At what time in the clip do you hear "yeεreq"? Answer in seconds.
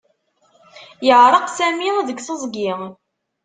1.07-1.47